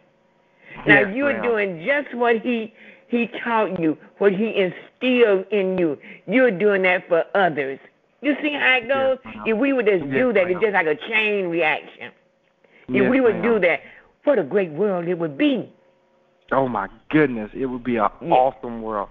[0.86, 2.74] Now yes, you're doing just what he
[3.08, 5.98] he taught you, what he instilled in you.
[6.28, 7.80] You're doing that for others.
[8.26, 9.20] You see how it goes?
[9.24, 12.12] Yes, if we would just yes, do that, it's just like a chain reaction.
[12.88, 13.82] If yes, we would do that,
[14.24, 15.72] what a great world it would be.
[16.52, 19.10] Oh my goodness, it would be an awesome world.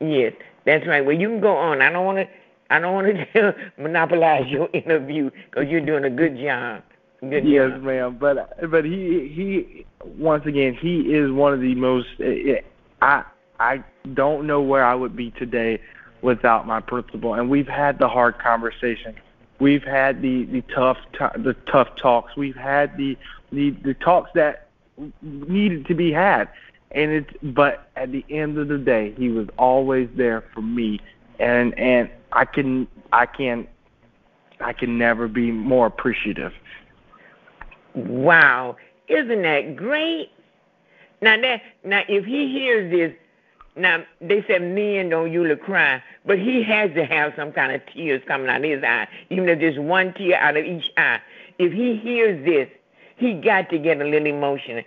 [0.00, 0.34] Yes,
[0.66, 1.00] that's right.
[1.00, 1.80] Well, you can go on.
[1.80, 2.26] I don't want to.
[2.68, 6.82] I don't want to monopolize your interview because you're doing a good job.
[7.20, 7.82] Good yes, job.
[7.84, 8.18] ma'am.
[8.20, 9.86] But but he he
[10.18, 12.08] once again he is one of the most.
[12.20, 12.60] Eh, eh,
[13.00, 13.24] I
[13.58, 15.80] I don't know where I would be today
[16.22, 17.34] without my principal.
[17.34, 19.14] And we've had the hard conversation.
[19.58, 20.98] We've had the the tough
[21.36, 22.36] the tough talks.
[22.36, 23.16] We've had the
[23.52, 24.68] the the talks that
[25.22, 26.48] needed to be had.
[26.92, 31.00] And it's but at the end of the day, he was always there for me.
[31.38, 33.66] And and I can I can
[34.60, 36.52] I can never be more appreciative.
[37.94, 38.76] Wow,
[39.08, 40.30] isn't that great?
[41.20, 43.12] Now that now if he hears this,
[43.78, 47.80] now they said men don't usually cry, but he has to have some kind of
[47.86, 51.20] tears coming out of his eye, even if just one tear out of each eye.
[51.58, 52.68] If he hears this,
[53.16, 54.82] he got to get a little emotional.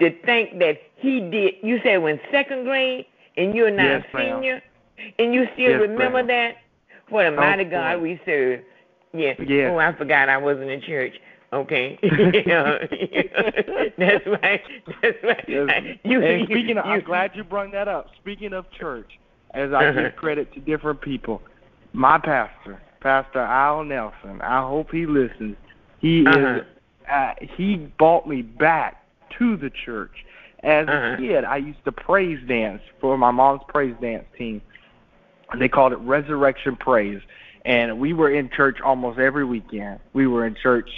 [0.00, 4.54] To think that he did, you said when second grade, and you're now yes, senior,
[4.54, 5.12] ma'am.
[5.18, 6.26] and you still yes, remember ma'am.
[6.28, 6.56] that.
[7.08, 8.60] What a oh, mighty God we serve.
[9.12, 9.34] Yeah.
[9.46, 9.70] Yes.
[9.72, 11.14] Oh, I forgot I wasn't in church.
[11.52, 11.98] Okay.
[12.46, 12.78] yeah.
[13.98, 14.62] That's right.
[15.02, 15.44] That's right.
[15.46, 15.98] Yes.
[16.02, 18.08] You, and speaking you, of, I'm glad you brought that up.
[18.20, 19.18] Speaking of church,
[19.52, 20.02] as I uh-huh.
[20.02, 21.42] give credit to different people,
[21.92, 25.56] my pastor, Pastor Al Nelson, I hope he listens.
[25.98, 26.38] He uh-huh.
[26.38, 26.62] is
[27.10, 29.04] uh, he brought me back
[29.38, 30.24] to the church.
[30.60, 31.14] As uh-huh.
[31.14, 34.62] a kid, I used to praise dance for my mom's praise dance team.
[35.58, 37.20] They called it Resurrection Praise.
[37.64, 40.00] And we were in church almost every weekend.
[40.14, 40.88] We were in church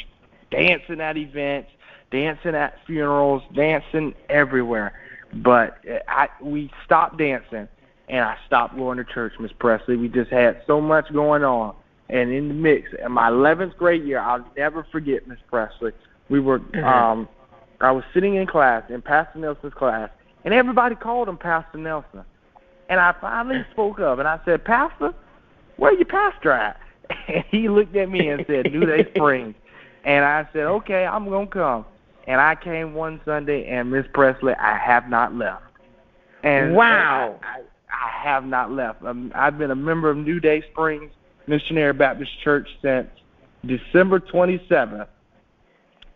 [0.57, 1.71] dancing at events,
[2.11, 4.93] dancing at funerals, dancing everywhere.
[5.33, 7.69] But I we stopped dancing
[8.09, 9.97] and I stopped going to church, Miss Presley.
[9.97, 11.75] We just had so much going on.
[12.09, 15.93] And in the mix, in my 11th grade year, I'll never forget, Miss Presley.
[16.29, 16.85] We were, mm-hmm.
[16.85, 17.29] um,
[17.81, 20.11] I was sitting in class, in Pastor Nelson's class,
[20.45, 22.25] and everybody called him Pastor Nelson.
[22.91, 25.15] And I finally spoke up, and I said, Pastor,
[25.77, 26.81] where your pastor at?
[27.29, 29.55] And he looked at me and said, New Day Springs.
[30.05, 31.85] And I said, okay, I'm going to come.
[32.27, 35.63] And I came one Sunday, and Miss Presley, I have not left.
[36.43, 37.39] And wow.
[37.43, 39.03] I, I, I have not left.
[39.03, 41.11] Um, I've been a member of New Day Springs
[41.47, 43.09] Missionary Baptist Church since
[43.67, 45.07] December 27th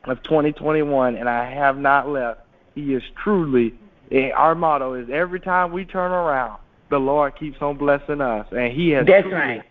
[0.04, 2.40] of 2021, and I have not left.
[2.74, 3.74] He is truly,
[4.10, 8.46] eh, our motto is every time we turn around, the Lord keeps on blessing us,
[8.52, 9.62] and He has That's truly, right.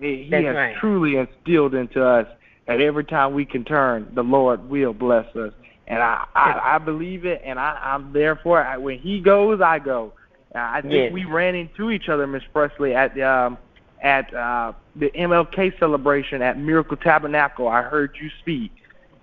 [0.00, 0.76] He That's has right.
[0.78, 2.26] truly instilled into us
[2.70, 5.52] that every time we can turn, the Lord will bless us.
[5.88, 8.80] And I, I, I believe it, and I, I'm there for it.
[8.80, 10.12] When He goes, I go.
[10.54, 11.12] I think yes.
[11.12, 13.58] we ran into each other, Miss Presley, at the um,
[14.00, 17.66] at uh, the MLK celebration at Miracle Tabernacle.
[17.66, 18.70] I heard you speak,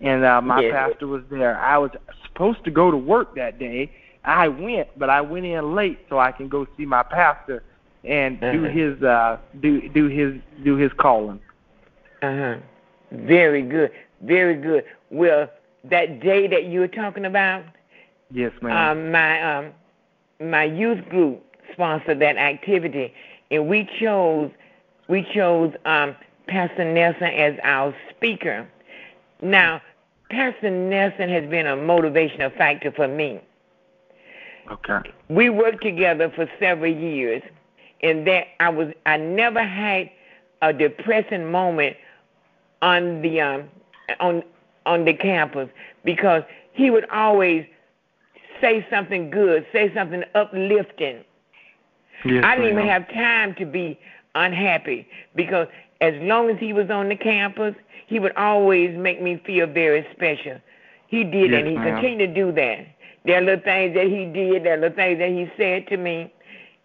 [0.02, 0.74] and uh, my yes.
[0.74, 1.58] pastor was there.
[1.58, 1.92] I was
[2.26, 3.94] supposed to go to work that day.
[4.26, 7.64] I went, but I went in late so I can go see my pastor
[8.04, 8.52] and uh-huh.
[8.52, 10.34] do his uh, do do his
[10.66, 11.40] do his calling.
[12.22, 12.56] Uh huh.
[13.12, 13.92] Very good.
[14.22, 14.84] Very good.
[15.10, 15.50] Well,
[15.86, 17.64] that day that you were talking about.
[18.32, 18.98] Yes, ma'am.
[18.98, 19.72] Um, my um,
[20.42, 21.44] my youth group
[21.74, 23.14] sponsored that activity,
[23.52, 24.52] and we chose
[25.08, 26.16] we chose um,
[26.48, 28.68] Pastor Nelson as our speaker.
[29.42, 29.82] Now,
[30.30, 33.40] Pastor Nelson has been a motivational factor for me.
[34.72, 35.10] Okay.
[35.30, 37.42] We worked together for several years,
[38.02, 40.10] and that I was I never had
[40.62, 41.96] a depressing moment
[42.82, 43.64] on the um,
[44.20, 44.44] on
[44.86, 45.70] on the campus
[46.04, 47.66] because he would always
[48.62, 51.24] say something good, say something uplifting.
[52.26, 52.86] Yes, I didn't ma'am.
[52.86, 54.00] even have time to be
[54.36, 55.68] unhappy because
[56.02, 57.76] as long as he was on the campus,
[58.08, 60.60] he would always make me feel very special.
[61.08, 61.96] He did, yes, and he ma'am.
[61.96, 62.88] continued to do that.
[63.26, 65.98] There are little things that he did, there are little things that he said to
[65.98, 66.32] me,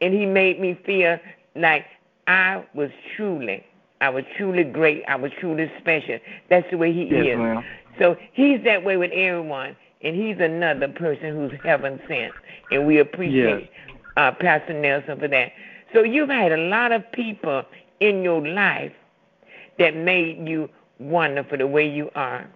[0.00, 1.18] and he made me feel
[1.54, 1.84] like
[2.26, 3.64] I was truly,
[4.02, 5.04] I was truly great.
[5.06, 6.18] I was truly special.
[6.50, 7.38] That's the way he yes, is.
[7.38, 7.64] Ma'am.
[8.00, 12.32] So he's that way with everyone, and he's another person who's heaven sent,
[12.72, 13.96] and we appreciate yes.
[14.16, 15.52] uh, Pastor Nelson for that.
[15.94, 17.62] So you've had a lot of people
[18.00, 18.92] in your life
[19.78, 22.46] that made you wonderful the way you are.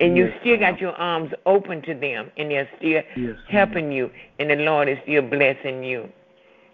[0.00, 4.10] And you still got your arms open to them, and they're still yes, helping you,
[4.38, 6.08] and the Lord is still blessing you.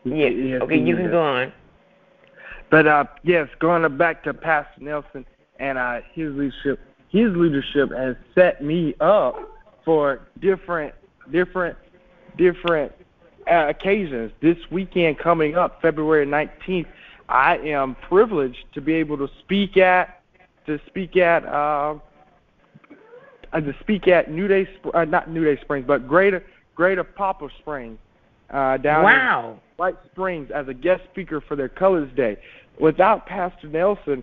[0.04, 0.34] Yes.
[0.36, 1.52] yes okay, you can go on.
[2.70, 5.24] But uh, yes, going back to Pastor Nelson
[5.58, 9.36] and uh, his leadership, his leadership has set me up
[9.84, 10.94] for different,
[11.30, 11.76] different,
[12.36, 12.92] different
[13.50, 14.32] uh, occasions.
[14.40, 16.86] This weekend coming up, February 19th,
[17.28, 20.22] I am privileged to be able to speak at,
[20.66, 21.96] to speak at, uh,
[23.52, 27.50] uh to speak at New Day, uh, not New Day Springs, but Greater Greater Poplar
[27.60, 27.98] Springs,
[28.50, 29.60] uh, down wow.
[29.76, 32.36] White Springs as a guest speaker for their Colors Day.
[32.78, 34.22] Without Pastor Nelson,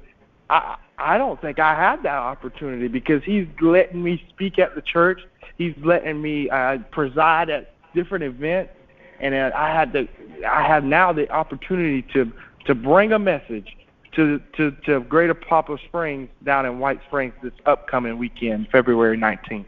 [0.49, 4.81] I I don't think I had that opportunity because he's letting me speak at the
[4.81, 5.21] church.
[5.57, 8.71] He's letting me uh, preside at different events,
[9.19, 10.07] and uh, I had the
[10.47, 12.31] I have now the opportunity to
[12.65, 13.75] to bring a message
[14.13, 19.65] to to to Greater Poplar Springs down in White Springs this upcoming weekend, February 19th.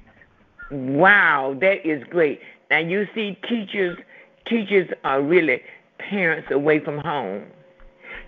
[0.72, 2.42] Wow, that is great.
[2.70, 3.98] Now you see, teachers
[4.46, 5.62] teachers are really
[5.98, 7.44] parents away from home,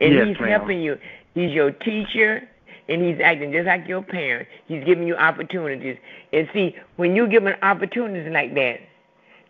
[0.02, 0.50] and yes, he's ma'am.
[0.50, 0.98] helping you.
[1.34, 2.48] He's your teacher,
[2.88, 4.48] and he's acting just like your parent.
[4.68, 5.98] He's giving you opportunities.
[6.34, 8.80] And see, when you give an opportunities like that,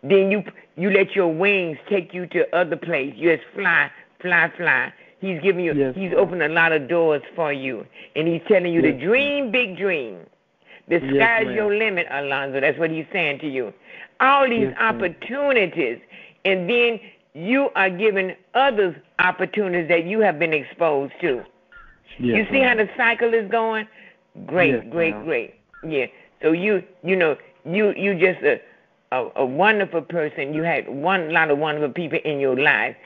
[0.02, 0.44] then you
[0.76, 3.14] you let your wings take you to other place.
[3.16, 4.92] You just fly, fly, fly.
[5.20, 5.74] He's giving you.
[5.74, 5.94] Yes.
[5.96, 8.92] He's opened a lot of doors for you, and he's telling you yes.
[8.92, 10.18] to dream big dream.
[10.88, 12.60] The sky's yes, your limit, Alonzo.
[12.60, 13.72] That's what he's saying to you.
[14.20, 15.98] All these opportunities,
[16.46, 17.00] and then
[17.34, 21.44] you are giving others opportunities that you have been exposed to.
[22.18, 22.78] Yes, you see ma'am.
[22.78, 23.86] how the cycle is going?
[24.46, 25.24] Great, yes, great, ma'am.
[25.24, 25.54] great.
[25.86, 26.06] Yeah.
[26.42, 28.60] So you, you know, you you just a,
[29.12, 30.54] a a wonderful person.
[30.54, 32.96] You had one lot of wonderful people in your life.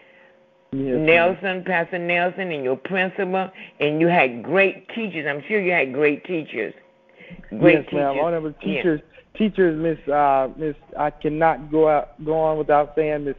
[0.73, 1.65] Yes, Nelson, ma'am.
[1.65, 3.51] Pastor Nelson, and your principal,
[3.81, 5.27] and you had great teachers.
[5.29, 6.75] I'm sure you had great teachers.
[7.59, 7.95] Great yes, teachers.
[7.95, 8.17] ma'am.
[8.19, 9.01] One of the teachers,
[9.37, 10.77] teachers, Miss uh, Miss.
[10.99, 13.37] I cannot go out go on without saying Miss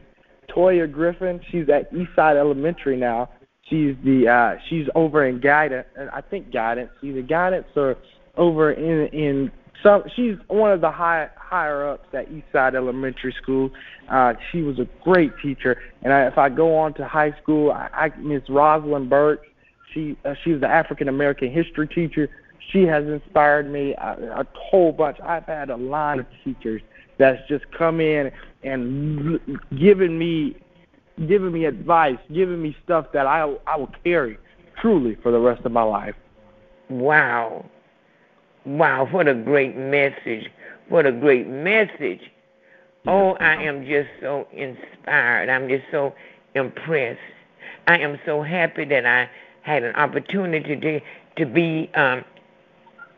[0.48, 1.40] Toya Griffin.
[1.50, 3.30] She's at Eastside Elementary now.
[3.68, 7.96] She's the uh, she's over in guidance, and I think guidance, either guidance or
[8.36, 9.50] over in in
[9.82, 10.02] some.
[10.14, 13.70] She's one of the high higher ups at Eastside Elementary School.
[14.10, 17.70] Uh, she was a great teacher, and I, if I go on to high school,
[17.70, 19.46] I, I Miss Rosalind Burke.
[19.94, 22.28] She uh, she's the African American history teacher.
[22.70, 25.18] She has inspired me a, a whole bunch.
[25.20, 26.82] I've had a line of teachers
[27.18, 28.30] that's just come in
[28.62, 29.40] and
[29.78, 30.56] given me
[31.28, 34.38] giving me advice, giving me stuff that I I will carry
[34.80, 36.14] truly for the rest of my life.
[36.88, 37.66] Wow.
[38.64, 40.50] Wow, what a great message.
[40.88, 42.20] What a great message.
[43.06, 45.48] Oh, I am just so inspired.
[45.48, 46.14] I'm just so
[46.54, 47.18] impressed.
[47.88, 49.28] I am so happy that I
[49.62, 51.00] had an opportunity to
[51.38, 52.24] to be um,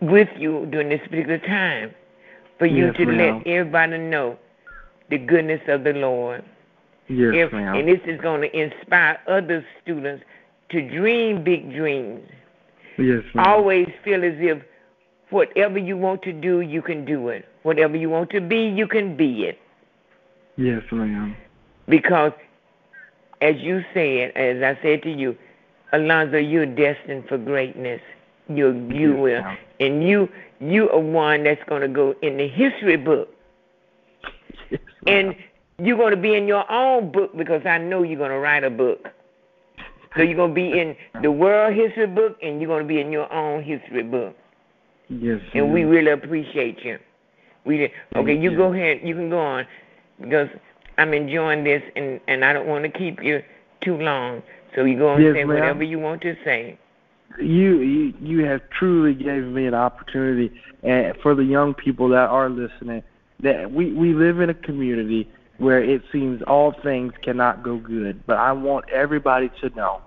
[0.00, 1.94] with you during this particular time.
[2.58, 3.16] For you Yes, to ma'am.
[3.38, 4.38] let everybody know
[5.10, 6.44] the goodness of the Lord.
[7.08, 7.74] Yes, If- ma'am.
[7.74, 10.24] and this is going to inspire other students
[10.70, 12.28] to dream big dreams.
[12.96, 13.44] yes, ma'am.
[13.46, 14.62] Always feel as if
[15.30, 17.44] whatever you want to do, you can do it.
[17.64, 19.58] Whatever you want to be, you can be it.
[20.56, 21.34] Yes, ma'am.
[21.88, 22.32] Because,
[23.40, 25.36] as you said, as I said to you,
[25.92, 28.00] Alonzo, you're destined for greatness.
[28.48, 29.42] You you will,
[29.80, 30.28] and you
[30.60, 33.28] you are one that's going to go in the history book,
[34.70, 35.34] Yes, and
[35.78, 38.64] you're going to be in your own book because I know you're going to write
[38.64, 39.08] a book.
[40.16, 43.00] So you're going to be in the world history book, and you're going to be
[43.00, 44.36] in your own history book.
[45.08, 46.98] yes, and we really appreciate you.
[47.64, 47.90] We did.
[48.14, 48.56] Okay, you, you.
[48.56, 49.00] go ahead.
[49.02, 49.66] You can go on
[50.20, 50.48] because
[50.98, 53.42] I'm enjoying this, and and I don't want to keep you
[53.80, 54.42] too long.
[54.76, 55.48] So you go and Yes, say ma'am.
[55.56, 56.78] whatever you want to say.
[57.38, 62.28] You you you have truly gave me an opportunity and for the young people that
[62.28, 63.02] are listening
[63.40, 68.24] that we we live in a community where it seems all things cannot go good.
[68.26, 70.00] But i want everybody to know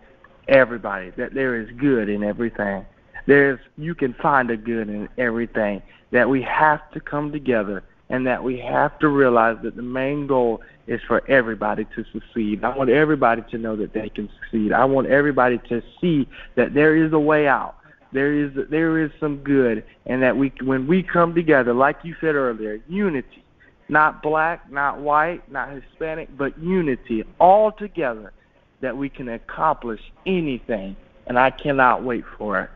[0.47, 2.85] everybody that there is good in everything.
[3.25, 8.26] There's you can find a good in everything that we have to come together and
[8.28, 12.64] that we have to realize that the main goal is for everybody to succeed.
[12.64, 14.72] I want everybody to know that they can succeed.
[14.72, 17.76] I want everybody to see that there is a way out.
[18.14, 22.16] There is there is some good, and that we when we come together, like you
[22.22, 23.43] said earlier, unity,
[23.89, 28.32] not black, not white, not Hispanic, but unity, all together,
[28.80, 30.95] that we can accomplish anything.
[31.28, 32.70] And I cannot wait for it.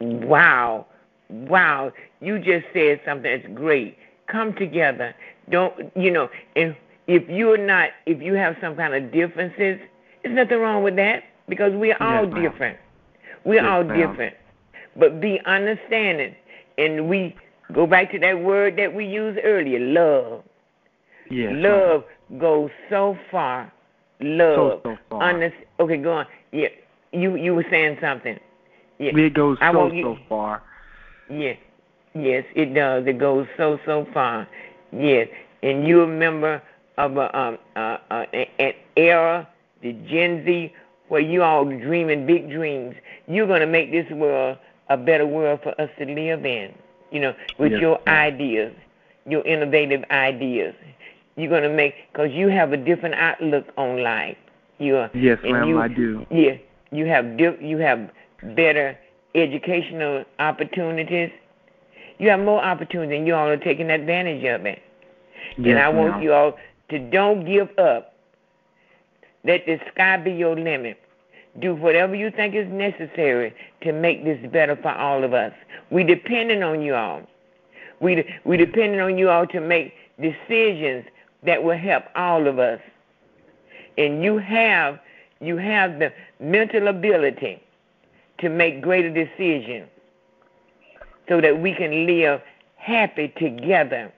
[0.00, 0.86] Wow,
[1.30, 1.92] wow!
[2.20, 3.96] You just said something that's great.
[4.26, 5.14] Come together.
[5.50, 6.28] Don't you know?
[6.54, 6.76] If
[7.06, 9.80] if you're not, if you have some kind of differences,
[10.22, 11.24] there's nothing wrong with that.
[11.50, 12.78] because we're all yes, different.
[13.44, 14.36] We're yes, all different.
[14.96, 16.34] But be understanding.
[16.78, 17.36] And we
[17.74, 20.42] go back to that word that we used earlier, love.
[21.30, 22.40] Yes, love ma'am.
[22.40, 23.70] goes so far.
[24.20, 24.80] Love.
[24.84, 25.22] So, so far.
[25.22, 26.26] Under, okay, go on.
[26.52, 26.68] Yeah.
[27.12, 28.38] You you were saying something.
[28.98, 29.16] Yeah.
[29.16, 30.62] It goes I so so far.
[31.30, 31.54] Yeah.
[32.14, 33.06] Yes, it does.
[33.06, 34.48] It goes so so far.
[34.92, 35.28] Yes.
[35.62, 36.62] And you remember
[36.98, 39.48] of a, um, uh, uh, an era,
[39.82, 40.72] the Gen Z,
[41.08, 42.94] where you all dreaming big dreams.
[43.26, 44.58] You're going to make this world
[44.88, 46.74] a better world for us to live in,
[47.10, 48.74] you know, with yes, your ideas,
[49.26, 50.74] your innovative ideas.
[51.36, 54.36] You're going to make, because you have a different outlook on life.
[54.78, 56.26] You're, yes, ma'am, you, I do.
[56.30, 56.56] Yeah,
[56.90, 58.10] you have di- you have
[58.42, 58.98] better
[59.34, 61.30] educational opportunities.
[62.18, 64.82] You have more opportunities, and you all are taking advantage of it.
[65.56, 66.22] Yes, and I want ma'am.
[66.22, 66.54] you all
[66.90, 68.14] to don't give up.
[69.44, 70.98] Let the sky be your limit.
[71.58, 75.52] Do whatever you think is necessary to make this better for all of us.
[75.90, 77.22] We depending on you all.
[78.00, 81.04] We we depending on you all to make decisions
[81.42, 82.80] that will help all of us.
[83.98, 85.00] And you have
[85.40, 87.62] you have the mental ability
[88.40, 89.88] to make greater decisions
[91.28, 92.40] so that we can live
[92.76, 94.12] happy together.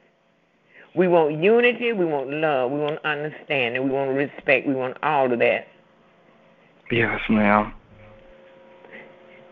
[0.94, 5.32] We want unity, we want love, we want understanding, we want respect, we want all
[5.32, 5.66] of that.
[6.90, 7.72] Yes, ma'am.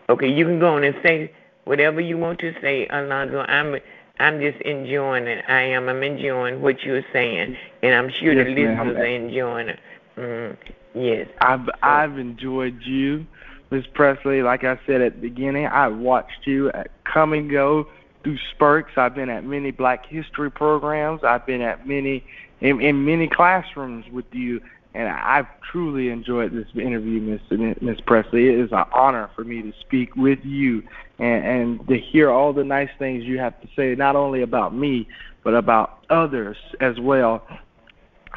[0.09, 1.31] Okay, you can go on and say
[1.65, 3.39] whatever you want to say, Alonzo.
[3.39, 3.75] I'm
[4.19, 5.43] I'm just enjoying it.
[5.47, 5.89] I am.
[5.89, 8.87] I'm enjoying what you're saying, and I'm sure yes, the ma'am.
[8.87, 9.79] listeners are enjoying it.
[10.17, 10.57] Mm,
[10.93, 11.27] yes.
[11.41, 13.25] I've I've enjoyed you,
[13.71, 14.43] Miss Presley.
[14.43, 16.71] Like I said at the beginning, I watched you
[17.05, 17.87] come and go
[18.23, 18.91] through spurts.
[18.97, 21.23] I've been at many Black History programs.
[21.23, 22.23] I've been at many
[22.59, 24.61] in, in many classrooms with you,
[24.93, 27.41] and I've truly enjoyed this interview, Miss
[27.81, 28.49] Miss Presley.
[28.49, 30.83] It is an honor for me to speak with you
[31.17, 34.75] and, and to hear all the nice things you have to say, not only about
[34.75, 35.07] me
[35.43, 37.45] but about others as well.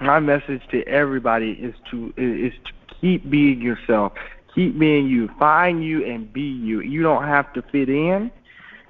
[0.01, 4.13] My message to everybody is to is to keep being yourself.
[4.55, 5.29] Keep being you.
[5.39, 6.81] Find you and be you.
[6.81, 8.31] You don't have to fit in.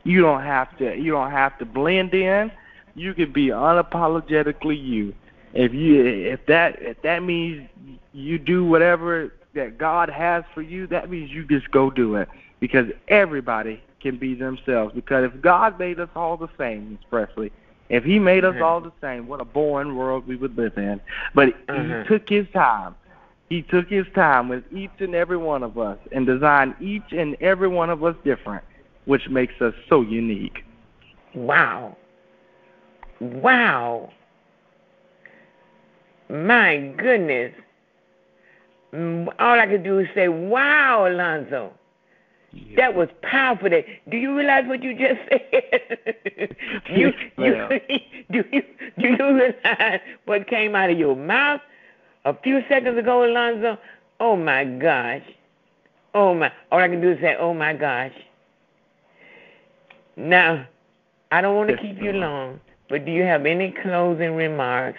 [0.04, 2.52] You don't have to you don't have to blend in.
[2.94, 5.14] You can be unapologetically you.
[5.54, 7.68] If you if that if that means
[8.12, 12.28] you do whatever that God has for you, that means you just go do it.
[12.60, 14.94] Because everybody can be themselves.
[14.94, 17.50] Because if God made us all the same, Presley,
[17.88, 18.62] if He made us Mhm.
[18.62, 21.00] all the same, what a boring world we would live in.
[21.34, 22.02] But Mhm.
[22.02, 22.94] He took His time.
[23.54, 27.36] He took His time with each and every one of us and designed each and
[27.40, 28.64] every one of us different,
[29.04, 30.64] which makes us so unique.
[31.36, 31.96] Wow.
[33.20, 34.10] Wow.
[36.28, 37.54] My goodness.
[38.92, 41.74] Mm, All I could do is say, wow, Alonzo.
[42.76, 43.70] That was powerful.
[43.70, 46.56] That do you realize what you just said?
[46.90, 47.68] you, you,
[48.32, 48.62] do you
[48.98, 51.60] do you realize what came out of your mouth
[52.24, 53.78] a few seconds ago, Alonzo?
[54.20, 55.22] Oh my gosh.
[56.14, 58.12] Oh my all I can do is say, Oh my gosh.
[60.16, 60.66] Now,
[61.32, 64.98] I don't want to keep you long, but do you have any closing remarks?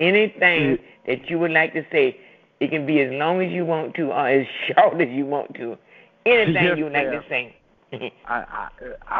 [0.00, 0.80] Anything Mm.
[1.06, 2.16] that you would like to say?
[2.60, 5.54] It can be as long as you want to or as short as you want
[5.54, 5.78] to.
[6.26, 7.56] Anything Yes, you would like to say.
[8.26, 8.68] I, I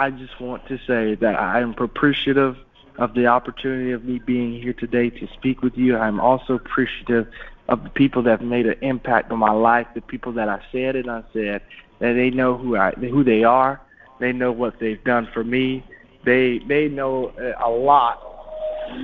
[0.06, 2.56] I just want to say that I am appreciative
[2.98, 5.96] of the opportunity of me being here today to speak with you.
[5.96, 7.26] I'm also appreciative
[7.68, 10.60] of the people that have made an impact on my life, the people that I
[10.72, 11.62] said and unsaid,
[12.00, 13.80] that they know who I who they are,
[14.20, 15.84] they know what they've done for me,
[16.24, 17.32] they they know
[17.64, 18.20] a lot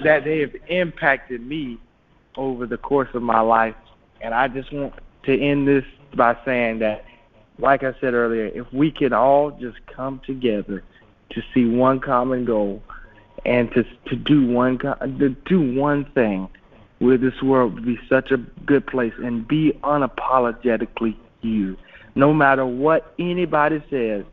[0.05, 1.79] that they have impacted me
[2.37, 3.75] over the course of my life,
[4.21, 5.85] and I just want to end this
[6.15, 7.05] by saying that
[7.59, 10.85] like I said earlier, if we can all just come together
[11.31, 12.83] to see one common goal
[13.45, 16.49] and to to do one to do one thing,
[16.99, 21.77] where this world would be such a good place and be unapologetically you,
[22.15, 24.25] no matter what anybody says.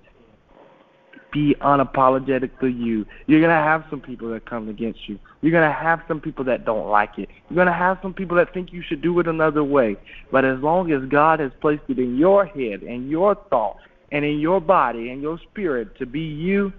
[1.31, 3.05] Be unapologetically you.
[3.27, 5.19] You're gonna have some people that come against you.
[5.41, 7.27] You're gonna have some people that don't like it.
[7.49, 9.97] You're gonna have some people that think you should do it another way.
[10.31, 13.75] But as long as God has placed it in your head and your thought
[14.13, 16.71] and in your body and your spirit to be you,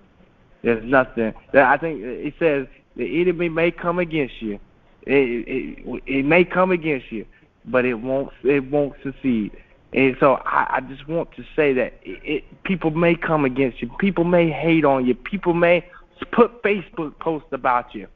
[0.67, 1.33] there's nothing.
[1.55, 4.59] I think uh, it says the enemy may come against you.
[5.03, 7.25] It, it, it may come against you,
[7.67, 8.33] but it won't.
[8.43, 9.53] It won't succeed.
[9.93, 13.81] And so I, I just want to say that it, it, people may come against
[13.81, 13.89] you.
[14.01, 15.15] People may hate on you.
[15.15, 15.89] People may
[16.33, 18.09] put Facebook posts about you.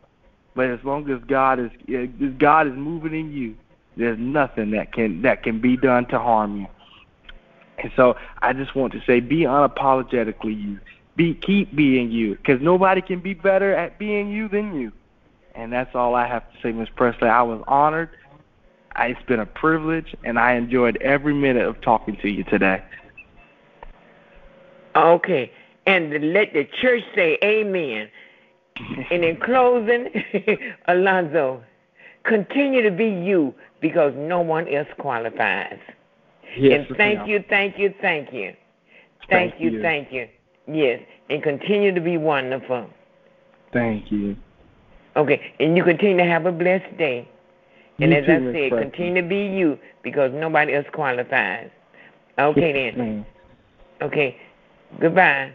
[0.56, 3.54] But as long as God is as God is moving in you,
[3.96, 6.66] there's nothing that can that can be done to harm you.
[7.78, 10.80] And so I just want to say, be unapologetically you.
[11.20, 14.90] Be keep being you, because nobody can be better at being you than you.
[15.54, 17.28] And that's all I have to say, Miss Presley.
[17.28, 18.08] I was honored.
[18.98, 22.82] It's been a privilege, and I enjoyed every minute of talking to you today.
[24.96, 25.52] Okay,
[25.84, 28.08] and let the church say Amen.
[29.10, 30.08] and in closing,
[30.88, 31.62] Alonzo,
[32.24, 35.80] continue to be you because no one else qualifies.
[36.56, 38.54] Yes, and thank you, thank you, thank you.
[39.28, 40.26] Thank, thank you, you, thank you.
[40.70, 42.88] Yes, and continue to be wonderful.
[43.72, 44.36] Thank you.
[45.16, 47.28] Okay, and you continue to have a blessed day.
[47.98, 51.70] And you as too, I said, continue to be you because nobody else qualifies.
[52.38, 53.26] Okay yes, then.
[54.00, 54.36] Okay.
[54.98, 55.52] Goodbye.